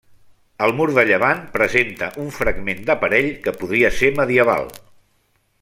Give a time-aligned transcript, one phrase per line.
[0.67, 4.71] El mur de llevant presenta un fragment d'aparell que podria ser medieval.